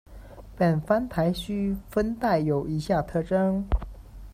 [0.57, 3.63] 本番台区分带有以下特征。